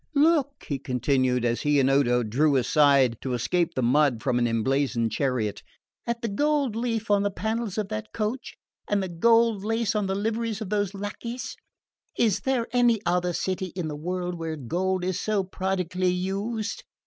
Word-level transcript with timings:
"Look," 0.15 0.65
he 0.67 0.79
continued, 0.79 1.45
as 1.45 1.61
he 1.61 1.79
and 1.79 1.87
Odo 1.87 2.23
drew 2.23 2.55
aside 2.55 3.21
to 3.21 3.35
escape 3.35 3.75
the 3.75 3.83
mud 3.83 4.23
from 4.23 4.39
an 4.39 4.47
emblazoned 4.47 5.11
chariot, 5.11 5.61
"at 6.07 6.23
the 6.23 6.27
gold 6.27 6.75
leaf 6.75 7.11
on 7.11 7.21
the 7.21 7.29
panels 7.29 7.77
of 7.77 7.89
that 7.89 8.11
coach 8.11 8.55
and 8.89 9.03
the 9.03 9.07
gold 9.07 9.63
lace 9.63 9.93
on 9.93 10.07
the 10.07 10.15
liveries 10.15 10.59
of 10.59 10.71
those 10.71 10.95
lacqueys. 10.95 11.55
Is 12.17 12.39
there 12.39 12.65
any 12.73 12.99
other 13.05 13.31
city 13.31 13.67
in 13.75 13.89
the 13.89 13.95
world 13.95 14.33
where 14.33 14.55
gold 14.55 15.03
is 15.05 15.19
so 15.19 15.43
prodigally 15.43 16.09
used? 16.09 16.83